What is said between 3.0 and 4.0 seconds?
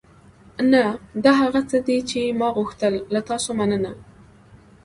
له تاسو مننه.